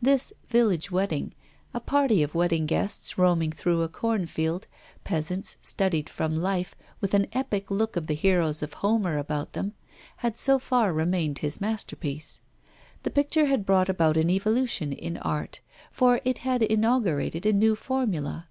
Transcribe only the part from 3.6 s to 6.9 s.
a corn field, peasants studied from life,